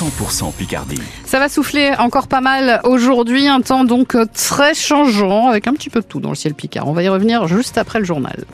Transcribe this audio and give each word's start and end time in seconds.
100% 0.00 0.54
Picardie. 0.54 0.98
Ça 1.26 1.38
va 1.38 1.50
souffler 1.50 1.92
encore 1.98 2.26
pas 2.26 2.40
mal 2.40 2.80
aujourd'hui, 2.84 3.48
un 3.48 3.60
temps 3.60 3.84
donc 3.84 4.16
très 4.32 4.72
changeant 4.72 5.48
avec 5.48 5.66
un 5.66 5.74
petit 5.74 5.90
peu 5.90 6.00
de 6.00 6.06
tout 6.06 6.20
dans 6.20 6.30
le 6.30 6.36
ciel 6.36 6.54
picard. 6.54 6.88
On 6.88 6.94
va 6.94 7.02
y 7.02 7.08
revenir 7.10 7.46
juste 7.48 7.76
après 7.76 7.98
le 7.98 8.06
journal. 8.06 8.44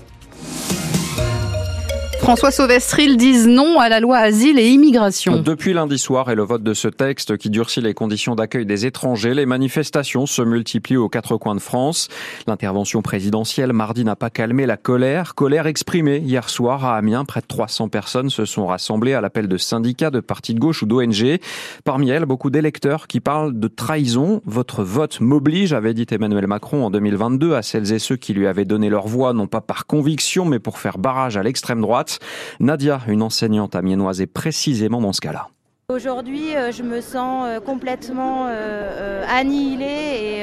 François 2.26 2.50
Sauvestril 2.50 3.16
disent 3.16 3.46
non 3.46 3.78
à 3.78 3.88
la 3.88 4.00
loi 4.00 4.16
asile 4.16 4.58
et 4.58 4.68
immigration. 4.68 5.40
Depuis 5.40 5.72
lundi 5.72 5.96
soir 5.96 6.28
et 6.28 6.34
le 6.34 6.42
vote 6.42 6.64
de 6.64 6.74
ce 6.74 6.88
texte 6.88 7.36
qui 7.36 7.50
durcit 7.50 7.80
les 7.80 7.94
conditions 7.94 8.34
d'accueil 8.34 8.66
des 8.66 8.84
étrangers, 8.84 9.32
les 9.32 9.46
manifestations 9.46 10.26
se 10.26 10.42
multiplient 10.42 10.96
aux 10.96 11.08
quatre 11.08 11.36
coins 11.36 11.54
de 11.54 11.60
France. 11.60 12.08
L'intervention 12.48 13.00
présidentielle 13.00 13.72
mardi 13.72 14.04
n'a 14.04 14.16
pas 14.16 14.28
calmé 14.28 14.66
la 14.66 14.76
colère. 14.76 15.36
Colère 15.36 15.68
exprimée 15.68 16.18
hier 16.18 16.50
soir 16.50 16.84
à 16.84 16.96
Amiens. 16.96 17.24
Près 17.24 17.42
de 17.42 17.46
300 17.46 17.90
personnes 17.90 18.28
se 18.28 18.44
sont 18.44 18.66
rassemblées 18.66 19.14
à 19.14 19.20
l'appel 19.20 19.46
de 19.46 19.56
syndicats, 19.56 20.10
de 20.10 20.18
partis 20.18 20.54
de 20.54 20.58
gauche 20.58 20.82
ou 20.82 20.86
d'ONG. 20.86 21.38
Parmi 21.84 22.10
elles, 22.10 22.24
beaucoup 22.24 22.50
d'électeurs 22.50 23.06
qui 23.06 23.20
parlent 23.20 23.56
de 23.56 23.68
trahison. 23.68 24.42
Votre 24.46 24.82
vote 24.82 25.20
m'oblige, 25.20 25.72
avait 25.72 25.94
dit 25.94 26.06
Emmanuel 26.10 26.48
Macron 26.48 26.84
en 26.86 26.90
2022 26.90 27.54
à 27.54 27.62
celles 27.62 27.92
et 27.92 28.00
ceux 28.00 28.16
qui 28.16 28.34
lui 28.34 28.48
avaient 28.48 28.64
donné 28.64 28.90
leur 28.90 29.06
voix, 29.06 29.32
non 29.32 29.46
pas 29.46 29.60
par 29.60 29.86
conviction, 29.86 30.44
mais 30.44 30.58
pour 30.58 30.80
faire 30.80 30.98
barrage 30.98 31.36
à 31.36 31.44
l'extrême 31.44 31.80
droite. 31.80 32.15
Nadia, 32.60 33.00
une 33.08 33.22
enseignante 33.22 33.74
amiénoise, 33.74 34.20
est 34.20 34.26
précisément 34.26 35.00
dans 35.00 35.12
ce 35.12 35.20
cas-là. 35.20 35.48
Aujourd'hui, 35.88 36.52
euh, 36.56 36.72
je 36.72 36.82
me 36.82 37.00
sens 37.00 37.46
euh, 37.46 37.60
complètement 37.60 38.46
euh, 38.48 39.24
annihilée 39.28 39.84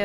et 0.00 0.04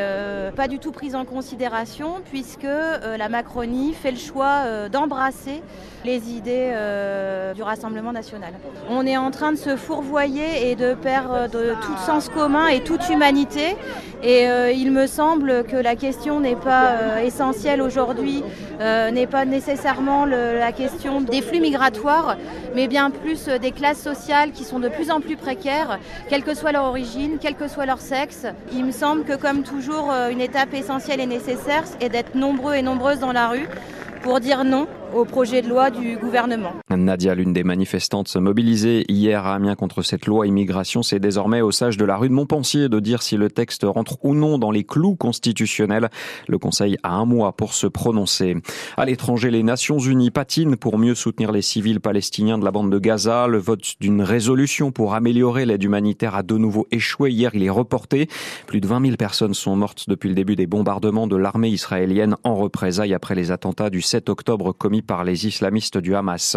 pas 0.54 0.68
du 0.68 0.78
tout 0.78 0.92
prise 0.92 1.14
en 1.14 1.24
considération 1.24 2.16
puisque 2.30 2.64
la 2.64 3.28
Macronie 3.28 3.94
fait 3.94 4.10
le 4.10 4.18
choix 4.18 4.88
d'embrasser 4.88 5.62
les 6.04 6.30
idées 6.30 6.74
du 7.54 7.62
Rassemblement 7.62 8.12
national. 8.12 8.52
On 8.88 9.06
est 9.06 9.16
en 9.16 9.30
train 9.30 9.52
de 9.52 9.56
se 9.56 9.76
fourvoyer 9.76 10.70
et 10.70 10.74
de 10.74 10.94
perdre 10.94 11.48
tout 11.48 11.96
sens 12.04 12.28
commun 12.28 12.66
et 12.66 12.80
toute 12.80 13.08
humanité. 13.08 13.76
Et 14.22 14.44
il 14.74 14.90
me 14.90 15.06
semble 15.06 15.64
que 15.64 15.76
la 15.76 15.94
question 15.94 16.40
n'est 16.40 16.56
pas 16.56 17.22
essentielle 17.22 17.80
aujourd'hui, 17.80 18.42
n'est 18.80 19.28
pas 19.28 19.44
nécessairement 19.44 20.24
la 20.26 20.72
question 20.72 21.20
des 21.20 21.42
flux 21.42 21.60
migratoires, 21.60 22.36
mais 22.74 22.88
bien 22.88 23.10
plus 23.10 23.46
des 23.46 23.70
classes 23.70 24.02
sociales 24.02 24.50
qui 24.50 24.64
sont 24.64 24.80
de 24.80 24.88
plus 24.88 25.10
en 25.10 25.20
plus 25.20 25.29
précaires, 25.36 25.98
quelle 26.28 26.42
que 26.42 26.54
soit 26.54 26.72
leur 26.72 26.84
origine, 26.84 27.38
quel 27.40 27.54
que 27.54 27.68
soit 27.68 27.86
leur 27.86 28.00
sexe. 28.00 28.46
Il 28.72 28.84
me 28.84 28.92
semble 28.92 29.24
que 29.24 29.36
comme 29.36 29.62
toujours, 29.62 30.10
euh, 30.10 30.30
une 30.30 30.40
étape 30.40 30.74
essentielle 30.74 31.20
et 31.20 31.26
nécessaire 31.26 31.84
est 32.00 32.08
d'être 32.08 32.34
nombreux 32.34 32.74
et 32.74 32.82
nombreuses 32.82 33.20
dans 33.20 33.32
la 33.32 33.48
rue 33.48 33.68
pour 34.22 34.40
dire 34.40 34.64
non 34.64 34.86
au 35.14 35.24
projet 35.24 35.62
de 35.62 35.68
loi 35.68 35.90
du 35.90 36.16
gouvernement. 36.16 36.72
Nadia, 37.04 37.34
l'une 37.34 37.52
des 37.52 37.64
manifestantes 37.64 38.28
se 38.28 38.38
mobilisait 38.38 39.04
hier 39.08 39.46
à 39.46 39.54
Amiens 39.54 39.74
contre 39.74 40.02
cette 40.02 40.26
loi 40.26 40.46
immigration, 40.46 41.02
c'est 41.02 41.18
désormais 41.18 41.60
au 41.60 41.70
sage 41.70 41.96
de 41.96 42.04
la 42.04 42.16
rue 42.16 42.28
de 42.28 42.34
Montpensier 42.34 42.88
de 42.88 43.00
dire 43.00 43.22
si 43.22 43.36
le 43.36 43.50
texte 43.50 43.84
rentre 43.84 44.18
ou 44.22 44.34
non 44.34 44.58
dans 44.58 44.70
les 44.70 44.84
clous 44.84 45.16
constitutionnels. 45.16 46.10
Le 46.48 46.58
Conseil 46.58 46.96
a 47.02 47.14
un 47.14 47.24
mois 47.24 47.52
pour 47.52 47.74
se 47.74 47.86
prononcer. 47.86 48.56
À 48.96 49.04
l'étranger, 49.04 49.50
les 49.50 49.62
Nations 49.62 49.98
Unies 49.98 50.30
patinent 50.30 50.76
pour 50.76 50.98
mieux 50.98 51.14
soutenir 51.14 51.52
les 51.52 51.62
civils 51.62 52.00
palestiniens 52.00 52.58
de 52.58 52.64
la 52.64 52.70
bande 52.70 52.90
de 52.90 52.98
Gaza. 52.98 53.46
Le 53.46 53.58
vote 53.58 53.94
d'une 54.00 54.22
résolution 54.22 54.92
pour 54.92 55.14
améliorer 55.14 55.66
l'aide 55.66 55.82
humanitaire 55.82 56.34
a 56.34 56.42
de 56.42 56.56
nouveau 56.56 56.86
échoué. 56.90 57.30
Hier, 57.30 57.50
il 57.54 57.64
est 57.64 57.70
reporté. 57.70 58.28
Plus 58.66 58.80
de 58.80 58.86
20 58.86 59.02
000 59.02 59.16
personnes 59.16 59.54
sont 59.54 59.76
mortes 59.76 60.04
depuis 60.08 60.28
le 60.28 60.34
début 60.34 60.56
des 60.56 60.66
bombardements 60.66 61.26
de 61.26 61.36
l'armée 61.36 61.70
israélienne 61.70 62.36
en 62.44 62.54
représailles 62.54 63.14
après 63.14 63.34
les 63.34 63.50
attentats 63.50 63.90
du 63.90 64.02
7 64.02 64.28
octobre 64.28 64.72
commis 64.72 65.02
par 65.02 65.24
les 65.24 65.46
islamistes 65.46 65.98
du 65.98 66.14
Hamas. 66.14 66.56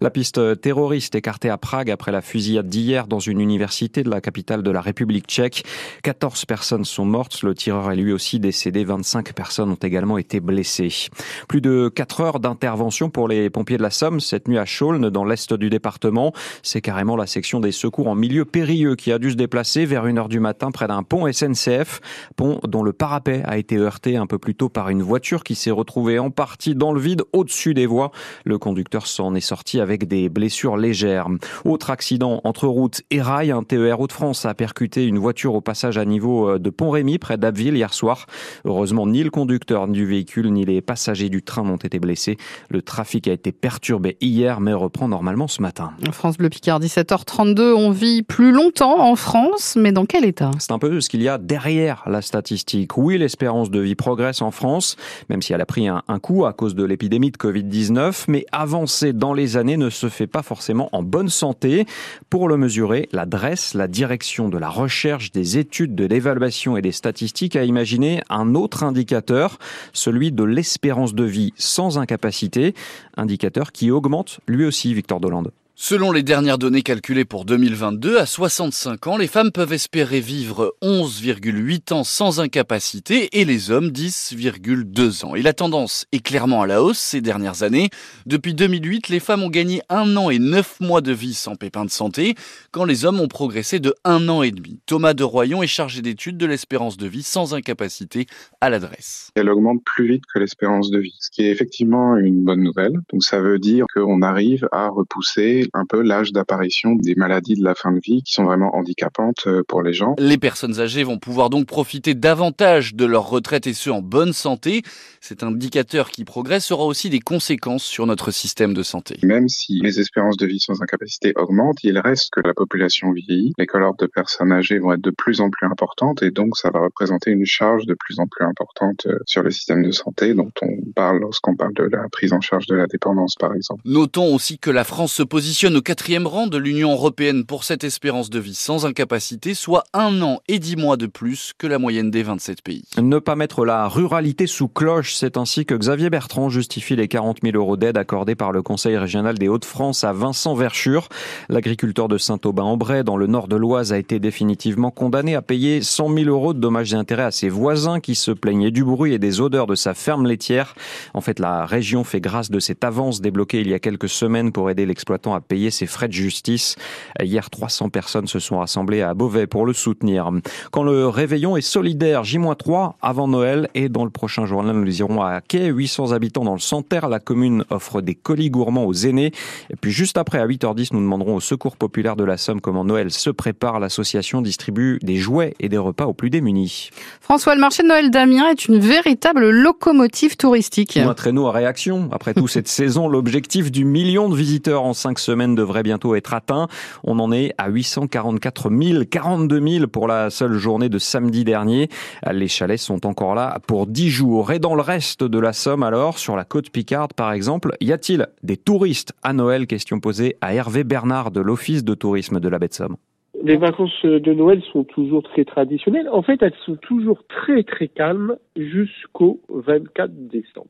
La 0.00 0.10
piste 0.10 0.60
terroriste 0.60 1.14
écartée 1.14 1.50
à 1.50 1.58
Prague 1.58 1.90
après 1.90 2.12
la 2.12 2.20
fusillade 2.20 2.68
d'hier 2.68 3.06
dans 3.06 3.18
une 3.18 3.40
université 3.40 4.02
de 4.02 4.10
la 4.10 4.20
capitale 4.20 4.62
de 4.62 4.70
la 4.70 4.80
République 4.80 5.26
tchèque. 5.26 5.64
14 6.02 6.44
personnes 6.44 6.84
sont 6.84 7.04
mortes. 7.04 7.42
Le 7.42 7.54
tireur 7.54 7.90
est 7.92 7.96
lui 7.96 8.12
aussi 8.12 8.40
décédé. 8.40 8.84
25 8.84 9.32
personnes 9.32 9.70
ont 9.70 9.74
également 9.74 10.18
été 10.18 10.40
blessées. 10.40 11.08
Plus 11.48 11.60
de 11.60 11.88
4 11.94 12.20
heures 12.20 12.40
d'intervention 12.40 13.10
pour 13.10 13.28
les 13.28 13.50
pompiers 13.50 13.76
de 13.76 13.82
la 13.82 13.90
Somme 13.90 14.20
cette 14.20 14.48
nuit 14.48 14.58
à 14.58 14.64
Chaulnes 14.64 15.10
dans 15.10 15.24
l'est 15.24 15.52
du 15.54 15.70
département. 15.70 16.32
C'est 16.62 16.80
carrément 16.80 17.16
la 17.16 17.26
section 17.26 17.60
des 17.60 17.72
secours 17.72 18.08
en 18.08 18.14
milieu 18.14 18.44
périlleux 18.44 18.96
qui 18.96 19.12
a 19.12 19.18
dû 19.18 19.30
se 19.30 19.36
déplacer 19.36 19.84
vers 19.86 20.04
1 20.04 20.16
heure 20.16 20.28
du 20.28 20.40
matin 20.40 20.70
près 20.70 20.88
d'un 20.88 21.02
pont 21.02 21.30
SNCF. 21.30 22.00
Pont 22.36 22.60
dont 22.66 22.82
le 22.82 22.92
parapet 22.92 23.42
a 23.44 23.58
été 23.58 23.76
heurté 23.76 24.16
un 24.16 24.26
peu 24.26 24.38
plus 24.38 24.54
tôt 24.54 24.68
par 24.68 24.88
une 24.88 25.02
voiture 25.02 25.44
qui 25.44 25.54
s'est 25.54 25.70
retrouvée 25.70 26.18
en 26.18 26.30
partie 26.30 26.74
dans 26.74 26.92
le 26.92 27.00
vide 27.00 27.22
au-dessus 27.32 27.74
des 27.74 27.86
voies. 27.86 28.10
Le 28.44 28.58
conducteur 28.58 29.06
s'en 29.06 29.34
est 29.34 29.40
sorti 29.40 29.73
avec 29.80 30.06
des 30.08 30.28
blessures 30.28 30.76
légères. 30.76 31.28
Autre 31.64 31.90
accident 31.90 32.40
entre 32.44 32.66
route 32.66 33.02
et 33.10 33.20
rail, 33.20 33.50
un 33.50 33.62
TER 33.62 34.00
Hauts-de-France 34.00 34.44
a 34.46 34.54
percuté 34.54 35.04
une 35.04 35.18
voiture 35.18 35.54
au 35.54 35.60
passage 35.60 35.98
à 35.98 36.04
niveau 36.04 36.48
euh, 36.48 36.58
de 36.58 36.70
Pont-Rémy 36.70 37.18
près 37.18 37.36
d'Abbeville 37.36 37.76
hier 37.76 37.92
soir. 37.94 38.26
Heureusement, 38.64 39.06
ni 39.06 39.22
le 39.22 39.30
conducteur 39.30 39.88
du 39.88 40.06
véhicule 40.06 40.52
ni 40.52 40.64
les 40.64 40.80
passagers 40.80 41.28
du 41.28 41.42
train 41.42 41.64
n'ont 41.64 41.76
été 41.76 41.98
blessés. 41.98 42.36
Le 42.70 42.82
trafic 42.82 43.28
a 43.28 43.32
été 43.32 43.52
perturbé 43.52 44.16
hier 44.20 44.60
mais 44.60 44.72
reprend 44.72 45.08
normalement 45.08 45.48
ce 45.48 45.62
matin. 45.62 45.92
France 46.12 46.36
Bleu 46.36 46.48
Picard, 46.48 46.80
17h32, 46.80 47.72
on 47.74 47.90
vit 47.90 48.22
plus 48.22 48.52
longtemps 48.52 49.00
en 49.00 49.16
France, 49.16 49.76
mais 49.78 49.92
dans 49.92 50.06
quel 50.06 50.24
état? 50.24 50.50
C'est 50.58 50.72
un 50.72 50.78
peu 50.78 51.00
ce 51.00 51.08
qu'il 51.08 51.22
y 51.22 51.28
a 51.28 51.38
derrière 51.38 52.04
la 52.06 52.22
statistique. 52.22 52.96
Oui, 52.96 53.18
l'espérance 53.18 53.70
de 53.70 53.80
vie 53.80 53.94
progresse 53.94 54.42
en 54.42 54.50
France, 54.50 54.96
même 55.28 55.42
si 55.42 55.52
elle 55.52 55.60
a 55.60 55.66
pris 55.66 55.88
un, 55.88 56.02
un 56.08 56.18
coup 56.18 56.44
à 56.44 56.52
cause 56.52 56.74
de 56.74 56.84
l'épidémie 56.84 57.30
de 57.30 57.36
Covid-19 57.36 58.24
mais 58.28 58.46
avancer 58.52 59.12
dans 59.12 59.34
les 59.34 59.53
années 59.56 59.76
ne 59.76 59.90
se 59.90 60.08
fait 60.08 60.26
pas 60.26 60.42
forcément 60.42 60.88
en 60.92 61.02
bonne 61.02 61.28
santé. 61.28 61.86
Pour 62.30 62.48
le 62.48 62.56
mesurer, 62.56 63.08
l'adresse, 63.12 63.74
la 63.74 63.88
direction 63.88 64.48
de 64.48 64.58
la 64.58 64.68
recherche, 64.68 65.32
des 65.32 65.58
études, 65.58 65.94
de 65.94 66.04
l'évaluation 66.04 66.76
et 66.76 66.82
des 66.82 66.92
statistiques 66.92 67.56
a 67.56 67.64
imaginé 67.64 68.22
un 68.28 68.54
autre 68.54 68.82
indicateur, 68.82 69.58
celui 69.92 70.32
de 70.32 70.44
l'espérance 70.44 71.14
de 71.14 71.24
vie 71.24 71.52
sans 71.56 71.98
incapacité, 71.98 72.74
indicateur 73.16 73.72
qui 73.72 73.90
augmente 73.90 74.40
lui 74.46 74.64
aussi, 74.64 74.94
Victor 74.94 75.20
Dolande. 75.20 75.50
Selon 75.76 76.12
les 76.12 76.22
dernières 76.22 76.56
données 76.56 76.82
calculées 76.82 77.24
pour 77.24 77.44
2022, 77.44 78.18
à 78.18 78.26
65 78.26 79.08
ans, 79.08 79.16
les 79.16 79.26
femmes 79.26 79.50
peuvent 79.50 79.72
espérer 79.72 80.20
vivre 80.20 80.76
11,8 80.82 81.92
ans 81.92 82.04
sans 82.04 82.38
incapacité 82.38 83.40
et 83.40 83.44
les 83.44 83.72
hommes 83.72 83.88
10,2 83.88 85.24
ans. 85.24 85.34
Et 85.34 85.42
la 85.42 85.52
tendance 85.52 86.06
est 86.12 86.24
clairement 86.24 86.62
à 86.62 86.68
la 86.68 86.80
hausse 86.80 87.00
ces 87.00 87.20
dernières 87.20 87.64
années. 87.64 87.90
Depuis 88.24 88.54
2008, 88.54 89.08
les 89.08 89.18
femmes 89.18 89.42
ont 89.42 89.50
gagné 89.50 89.82
un 89.88 90.16
an 90.16 90.30
et 90.30 90.38
neuf 90.38 90.78
mois 90.78 91.00
de 91.00 91.10
vie 91.10 91.34
sans 91.34 91.56
pépin 91.56 91.84
de 91.84 91.90
santé, 91.90 92.36
quand 92.70 92.84
les 92.84 93.04
hommes 93.04 93.20
ont 93.20 93.26
progressé 93.26 93.80
de 93.80 93.96
un 94.04 94.28
an 94.28 94.44
et 94.44 94.52
demi. 94.52 94.78
Thomas 94.86 95.12
de 95.12 95.24
Royon 95.24 95.60
est 95.64 95.66
chargé 95.66 96.02
d'études 96.02 96.36
de 96.36 96.46
l'espérance 96.46 96.96
de 96.96 97.08
vie 97.08 97.24
sans 97.24 97.52
incapacité 97.52 98.26
à 98.60 98.70
l'adresse. 98.70 99.32
Elle 99.34 99.50
augmente 99.50 99.82
plus 99.84 100.06
vite 100.06 100.22
que 100.32 100.38
l'espérance 100.38 100.92
de 100.92 101.00
vie, 101.00 101.16
ce 101.18 101.30
qui 101.30 101.42
est 101.42 101.50
effectivement 101.50 102.16
une 102.16 102.44
bonne 102.44 102.62
nouvelle. 102.62 102.92
Donc 103.12 103.24
ça 103.24 103.40
veut 103.40 103.58
dire 103.58 103.86
qu'on 103.92 104.22
arrive 104.22 104.68
à 104.70 104.88
repousser 104.88 105.63
un 105.72 105.84
peu 105.86 106.02
l'âge 106.02 106.32
d'apparition 106.32 106.94
des 106.94 107.14
maladies 107.14 107.54
de 107.54 107.64
la 107.64 107.74
fin 107.74 107.92
de 107.92 108.00
vie 108.00 108.22
qui 108.22 108.34
sont 108.34 108.44
vraiment 108.44 108.76
handicapantes 108.76 109.46
euh, 109.46 109.62
pour 109.66 109.82
les 109.82 109.92
gens. 109.92 110.14
Les 110.18 110.38
personnes 110.38 110.80
âgées 110.80 111.04
vont 111.04 111.18
pouvoir 111.18 111.50
donc 111.50 111.66
profiter 111.66 112.14
davantage 112.14 112.94
de 112.94 113.04
leur 113.04 113.28
retraite 113.28 113.66
et 113.66 113.74
ce 113.74 113.90
en 113.90 114.02
bonne 114.02 114.32
santé. 114.32 114.82
Cet 115.20 115.42
indicateur 115.42 116.10
qui 116.10 116.24
progresse 116.24 116.70
aura 116.70 116.84
aussi 116.84 117.08
des 117.10 117.20
conséquences 117.20 117.84
sur 117.84 118.06
notre 118.06 118.30
système 118.30 118.74
de 118.74 118.82
santé. 118.82 119.16
Même 119.22 119.48
si 119.48 119.80
les 119.80 120.00
espérances 120.00 120.36
de 120.36 120.46
vie 120.46 120.60
sans 120.60 120.82
incapacité 120.82 121.32
augmentent, 121.36 121.82
il 121.82 121.98
reste 121.98 122.30
que 122.30 122.40
la 122.40 122.54
population 122.54 123.12
vieillit. 123.12 123.52
Les 123.58 123.66
cohortes 123.66 124.00
de 124.00 124.06
personnes 124.06 124.52
âgées 124.52 124.78
vont 124.78 124.92
être 124.92 125.00
de 125.00 125.10
plus 125.10 125.40
en 125.40 125.50
plus 125.50 125.66
importantes 125.66 126.22
et 126.22 126.30
donc 126.30 126.56
ça 126.56 126.70
va 126.70 126.80
représenter 126.80 127.30
une 127.30 127.46
charge 127.46 127.86
de 127.86 127.94
plus 127.94 128.18
en 128.18 128.26
plus 128.26 128.44
importante 128.44 129.06
euh, 129.06 129.18
sur 129.26 129.42
le 129.42 129.50
système 129.50 129.82
de 129.82 129.90
santé 129.92 130.34
dont 130.34 130.50
on 130.62 130.92
parle 130.94 131.20
lorsqu'on 131.20 131.56
parle 131.56 131.74
de 131.74 131.84
la 131.84 132.08
prise 132.10 132.32
en 132.32 132.40
charge 132.40 132.66
de 132.66 132.74
la 132.74 132.86
dépendance 132.86 133.36
par 133.36 133.54
exemple. 133.54 133.82
Notons 133.84 134.34
aussi 134.34 134.58
que 134.58 134.70
la 134.70 134.84
France 134.84 135.12
se 135.12 135.22
positionne 135.22 135.53
positionne 135.54 135.76
au 135.76 135.82
quatrième 135.82 136.26
rang 136.26 136.48
de 136.48 136.58
l'Union 136.58 136.90
européenne 136.90 137.44
pour 137.44 137.62
cette 137.62 137.84
espérance 137.84 138.28
de 138.28 138.40
vie 138.40 138.56
sans 138.56 138.86
incapacité, 138.86 139.54
soit 139.54 139.84
un 139.92 140.20
an 140.20 140.40
et 140.48 140.58
dix 140.58 140.74
mois 140.74 140.96
de 140.96 141.06
plus 141.06 141.52
que 141.56 141.68
la 141.68 141.78
moyenne 141.78 142.10
des 142.10 142.24
27 142.24 142.60
pays. 142.60 142.82
Ne 143.00 143.20
pas 143.20 143.36
mettre 143.36 143.64
la 143.64 143.86
ruralité 143.86 144.48
sous 144.48 144.66
cloche, 144.66 145.14
c'est 145.14 145.36
ainsi 145.36 145.64
que 145.64 145.76
Xavier 145.76 146.10
Bertrand 146.10 146.48
justifie 146.48 146.96
les 146.96 147.06
40 147.06 147.38
000 147.44 147.56
euros 147.56 147.76
d'aide 147.76 147.96
accordés 147.96 148.34
par 148.34 148.50
le 148.50 148.62
Conseil 148.62 148.96
régional 148.96 149.38
des 149.38 149.46
Hauts-de-France 149.46 150.02
à 150.02 150.12
Vincent 150.12 150.56
Verschure. 150.56 151.08
L'agriculteur 151.48 152.08
de 152.08 152.18
Saint-Aubin-en-Bray, 152.18 153.04
dans 153.04 153.16
le 153.16 153.28
nord 153.28 153.46
de 153.46 153.54
l'Oise, 153.54 153.92
a 153.92 153.98
été 153.98 154.18
définitivement 154.18 154.90
condamné 154.90 155.36
à 155.36 155.42
payer 155.42 155.82
100 155.82 156.12
000 156.16 156.30
euros 156.30 156.52
de 156.52 156.58
dommages 156.58 156.94
et 156.94 156.96
intérêts 156.96 157.22
à 157.22 157.30
ses 157.30 157.48
voisins 157.48 158.00
qui 158.00 158.16
se 158.16 158.32
plaignaient 158.32 158.72
du 158.72 158.82
bruit 158.82 159.14
et 159.14 159.20
des 159.20 159.40
odeurs 159.40 159.68
de 159.68 159.76
sa 159.76 159.94
ferme 159.94 160.26
laitière. 160.26 160.74
En 161.14 161.20
fait, 161.20 161.38
la 161.38 161.64
région 161.64 162.02
fait 162.02 162.20
grâce 162.20 162.50
de 162.50 162.58
cette 162.58 162.82
avance 162.82 163.20
débloquée 163.20 163.60
il 163.60 163.68
y 163.68 163.74
a 163.74 163.78
quelques 163.78 164.08
semaines 164.08 164.50
pour 164.50 164.68
aider 164.68 164.84
l'exploitant 164.84 165.32
à 165.32 165.43
payer 165.44 165.70
ses 165.70 165.86
frais 165.86 166.08
de 166.08 166.12
justice. 166.12 166.76
Hier, 167.22 167.48
300 167.50 167.90
personnes 167.90 168.26
se 168.26 168.38
sont 168.38 168.58
rassemblées 168.58 169.02
à 169.02 169.14
Beauvais 169.14 169.46
pour 169.46 169.66
le 169.66 169.72
soutenir. 169.72 170.30
Quand 170.70 170.82
le 170.82 171.08
réveillon 171.08 171.56
est 171.56 171.62
solidaire, 171.62 172.24
J-3 172.24 172.94
avant 173.00 173.28
Noël 173.28 173.68
et 173.74 173.88
dans 173.88 174.04
le 174.04 174.10
prochain 174.10 174.46
journal, 174.46 174.76
nous 174.76 174.98
irons 175.00 175.22
à 175.22 175.40
Quai, 175.40 175.66
800 175.66 176.12
habitants 176.12 176.44
dans 176.44 176.54
le 176.54 176.58
Santerre. 176.58 177.08
La 177.08 177.20
commune 177.20 177.64
offre 177.70 178.00
des 178.00 178.14
colis 178.14 178.50
gourmands 178.50 178.84
aux 178.86 178.94
aînés. 178.94 179.32
Et 179.70 179.76
puis 179.76 179.92
juste 179.92 180.16
après, 180.18 180.38
à 180.38 180.46
8h10, 180.46 180.88
nous 180.92 181.00
demanderons 181.00 181.36
au 181.36 181.40
Secours 181.40 181.76
populaire 181.76 182.16
de 182.16 182.24
la 182.24 182.36
Somme 182.36 182.60
comment 182.60 182.84
Noël 182.84 183.10
se 183.10 183.30
prépare. 183.30 183.80
L'association 183.80 184.42
distribue 184.42 184.98
des 185.02 185.16
jouets 185.16 185.54
et 185.60 185.68
des 185.68 185.78
repas 185.78 186.06
aux 186.06 186.14
plus 186.14 186.30
démunis. 186.30 186.90
François, 187.20 187.54
le 187.54 187.60
marché 187.60 187.82
de 187.82 187.88
Noël 187.88 188.10
d'Amiens 188.10 188.50
est 188.50 188.66
une 188.66 188.78
véritable 188.78 189.50
locomotive 189.50 190.36
touristique. 190.36 190.96
un 190.96 191.14
traîneau 191.14 191.46
à 191.46 191.52
réaction. 191.52 192.08
Après 192.12 192.34
tout, 192.34 192.48
cette 192.48 192.68
saison, 192.74 193.08
l'objectif 193.08 193.70
du 193.70 193.84
million 193.84 194.28
de 194.28 194.36
visiteurs 194.36 194.84
en 194.84 194.94
cinq 194.94 195.18
semaines 195.18 195.33
devrait 195.36 195.82
bientôt 195.82 196.14
être 196.14 196.34
atteint. 196.34 196.68
On 197.02 197.18
en 197.18 197.32
est 197.32 197.52
à 197.58 197.68
844 197.68 198.70
000, 198.70 199.04
42 199.10 199.60
000 199.60 199.86
pour 199.88 200.08
la 200.08 200.30
seule 200.30 200.54
journée 200.54 200.88
de 200.88 200.98
samedi 200.98 201.44
dernier. 201.44 201.88
Les 202.30 202.48
chalets 202.48 202.78
sont 202.78 203.06
encore 203.06 203.34
là 203.34 203.58
pour 203.66 203.86
10 203.86 204.10
jours. 204.10 204.52
Et 204.52 204.58
dans 204.58 204.74
le 204.74 204.82
reste 204.82 205.24
de 205.24 205.38
la 205.38 205.52
Somme, 205.52 205.82
alors, 205.82 206.18
sur 206.18 206.36
la 206.36 206.44
côte 206.44 206.70
Picarde 206.70 207.12
par 207.12 207.32
exemple, 207.32 207.72
y 207.80 207.92
a-t-il 207.92 208.28
des 208.42 208.56
touristes 208.56 209.12
à 209.22 209.32
Noël? 209.32 209.66
Question 209.66 210.00
posée 210.00 210.36
à 210.40 210.54
Hervé 210.54 210.84
Bernard 210.84 211.30
de 211.30 211.40
l'Office 211.40 211.84
de 211.84 211.94
tourisme 211.94 212.40
de 212.40 212.48
la 212.48 212.58
baie 212.58 212.68
de 212.68 212.74
Somme. 212.74 212.96
Les 213.42 213.56
vacances 213.56 214.04
de 214.04 214.32
Noël 214.32 214.62
sont 214.72 214.84
toujours 214.84 215.22
très 215.22 215.44
traditionnelles. 215.44 216.08
En 216.08 216.22
fait, 216.22 216.42
elles 216.42 216.54
sont 216.64 216.76
toujours 216.76 217.22
très 217.28 217.62
très 217.62 217.88
calmes 217.88 218.36
jusqu'au 218.56 219.42
24 219.50 220.10
décembre. 220.28 220.68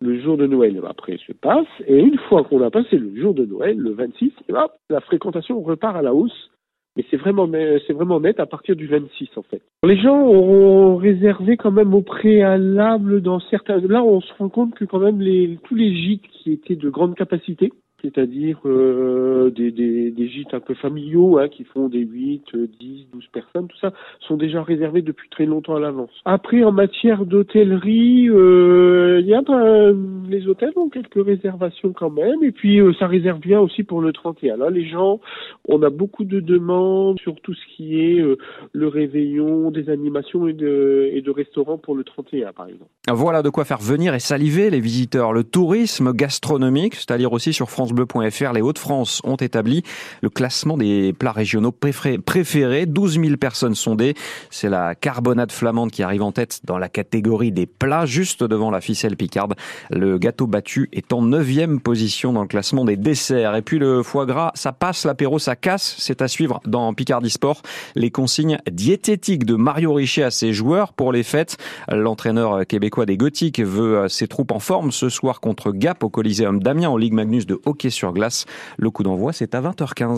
Le 0.00 0.20
jour 0.20 0.36
de 0.36 0.46
Noël, 0.46 0.80
après, 0.86 1.16
se 1.18 1.32
passe. 1.32 1.66
Et 1.86 1.98
une 1.98 2.18
fois 2.28 2.44
qu'on 2.44 2.62
a 2.62 2.70
passé 2.70 2.98
le 2.98 3.14
jour 3.20 3.34
de 3.34 3.44
Noël, 3.44 3.78
le 3.78 3.92
26, 3.92 4.32
la 4.48 5.00
fréquentation 5.00 5.60
repart 5.60 5.96
à 5.96 6.02
la 6.02 6.14
hausse 6.14 6.50
mais 6.96 7.04
c'est 7.10 7.16
vraiment, 7.16 7.46
vraiment 7.46 8.20
net 8.20 8.40
à 8.40 8.46
partir 8.46 8.74
du 8.74 8.86
26 8.86 9.28
en 9.36 9.42
fait. 9.42 9.60
Les 9.84 9.98
gens 9.98 10.16
ont 10.16 10.96
réservé 10.96 11.56
quand 11.56 11.70
même 11.70 11.94
au 11.94 12.00
préalable 12.00 13.20
dans 13.20 13.38
certains. 13.38 13.78
Là, 13.78 14.02
on 14.02 14.20
se 14.20 14.32
rend 14.38 14.48
compte 14.48 14.74
que 14.74 14.84
quand 14.84 14.98
même 14.98 15.18
tous 15.64 15.74
les 15.74 15.94
gîtes 15.94 16.26
qui 16.28 16.52
étaient 16.52 16.76
de 16.76 16.88
grande 16.88 17.14
capacité 17.14 17.72
c'est-à-dire 18.06 18.58
euh, 18.66 19.50
des, 19.50 20.28
gîtes 20.28 20.54
un 20.54 20.60
peu 20.60 20.74
familiaux 20.74 21.38
hein, 21.38 21.48
qui 21.48 21.64
font 21.64 21.88
des 21.88 22.00
8, 22.00 22.56
10, 22.78 23.06
12 23.12 23.26
personnes, 23.32 23.66
tout 23.68 23.78
ça, 23.78 23.92
sont 24.20 24.36
déjà 24.36 24.62
réservés 24.62 25.02
depuis 25.02 25.28
très 25.28 25.46
longtemps 25.46 25.76
à 25.76 25.80
l'avance. 25.80 26.10
Après, 26.24 26.62
en 26.62 26.72
matière 26.72 27.24
d'hôtellerie, 27.26 28.28
euh, 28.28 29.22
a 29.34 29.92
les 30.28 30.48
hôtels 30.48 30.72
ont 30.76 30.88
quelques 30.88 31.24
réservations 31.24 31.92
quand 31.92 32.10
même, 32.10 32.42
et 32.42 32.52
puis 32.52 32.80
euh, 32.80 32.92
ça 32.98 33.06
réserve 33.06 33.38
bien 33.38 33.60
aussi 33.60 33.82
pour 33.82 34.00
le 34.00 34.12
31. 34.12 34.56
Là, 34.56 34.70
les 34.70 34.88
gens, 34.88 35.20
on 35.68 35.82
a 35.82 35.90
beaucoup 35.90 36.24
de 36.24 36.40
demandes 36.40 37.18
sur 37.20 37.34
tout 37.40 37.54
ce 37.54 37.76
qui 37.76 38.00
est 38.00 38.20
euh, 38.20 38.36
le 38.72 38.88
réveillon, 38.88 39.70
des 39.70 39.90
animations 39.90 40.48
et 40.48 40.52
de, 40.52 41.10
et 41.12 41.22
de 41.22 41.30
restaurants 41.30 41.78
pour 41.78 41.94
le 41.94 42.04
31, 42.04 42.52
par 42.52 42.68
exemple. 42.68 42.90
Voilà 43.08 43.42
de 43.42 43.50
quoi 43.50 43.64
faire 43.64 43.78
venir 43.78 44.14
et 44.14 44.18
saliver 44.18 44.70
les 44.70 44.80
visiteurs. 44.80 45.32
Le 45.32 45.44
tourisme 45.44 46.12
gastronomique, 46.12 46.94
c'est-à-dire 46.94 47.32
aussi 47.32 47.52
sur 47.52 47.70
France 47.70 47.92
bleu.fr, 47.96 48.52
les 48.52 48.60
Hauts-de-France 48.60 49.20
ont 49.24 49.36
établi 49.36 49.82
le 50.22 50.30
classement 50.30 50.76
des 50.76 51.12
plats 51.12 51.32
régionaux 51.32 51.72
préférés. 51.72 52.86
12 52.86 53.20
000 53.20 53.36
personnes 53.36 53.74
sondées. 53.74 54.14
C'est 54.50 54.68
la 54.68 54.94
carbonade 54.94 55.50
flamande 55.50 55.90
qui 55.90 56.02
arrive 56.02 56.22
en 56.22 56.32
tête 56.32 56.60
dans 56.64 56.78
la 56.78 56.88
catégorie 56.88 57.50
des 57.50 57.66
plats, 57.66 58.06
juste 58.06 58.44
devant 58.44 58.70
la 58.70 58.80
ficelle 58.80 59.16
picarde. 59.16 59.54
Le 59.90 60.18
gâteau 60.18 60.46
battu 60.46 60.88
est 60.92 61.12
en 61.12 61.22
neuvième 61.22 61.80
position 61.80 62.32
dans 62.32 62.42
le 62.42 62.48
classement 62.48 62.84
des 62.84 62.96
desserts. 62.96 63.56
Et 63.56 63.62
puis 63.62 63.78
le 63.78 64.02
foie 64.02 64.26
gras, 64.26 64.52
ça 64.54 64.72
passe, 64.72 65.04
l'apéro, 65.04 65.38
ça 65.38 65.56
casse. 65.56 65.96
C'est 65.98 66.22
à 66.22 66.28
suivre 66.28 66.60
dans 66.66 66.94
Picardie 66.94 67.30
Sport. 67.30 67.62
Les 67.94 68.10
consignes 68.10 68.58
diététiques 68.70 69.44
de 69.44 69.56
Mario 69.56 69.94
Richet 69.94 70.22
à 70.22 70.30
ses 70.30 70.52
joueurs 70.52 70.92
pour 70.92 71.12
les 71.12 71.22
fêtes. 71.22 71.56
L'entraîneur 71.90 72.66
québécois 72.66 73.06
des 73.06 73.16
Gothiques 73.16 73.60
veut 73.60 74.08
ses 74.08 74.28
troupes 74.28 74.52
en 74.52 74.60
forme 74.60 74.92
ce 74.92 75.08
soir 75.08 75.40
contre 75.40 75.72
Gap 75.72 76.04
au 76.04 76.10
Coliseum 76.10 76.62
Damien 76.62 76.90
en 76.90 76.96
Ligue 76.96 77.14
Magnus 77.14 77.46
de 77.46 77.60
sur 77.90 78.12
glace. 78.12 78.46
Le 78.78 78.90
coup 78.90 79.02
d'envoi, 79.02 79.32
c'est 79.32 79.54
à 79.54 79.60
20h15. 79.60 80.14